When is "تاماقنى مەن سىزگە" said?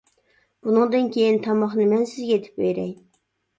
1.49-2.41